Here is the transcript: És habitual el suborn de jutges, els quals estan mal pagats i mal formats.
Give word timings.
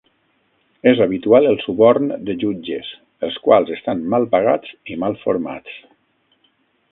És 0.91 1.01
habitual 1.05 1.49
el 1.49 1.59
suborn 1.65 2.07
de 2.29 2.35
jutges, 2.45 2.89
els 3.27 3.37
quals 3.47 3.71
estan 3.77 4.03
mal 4.15 4.27
pagats 4.33 4.75
i 4.95 4.99
mal 5.05 5.19
formats. 5.27 5.77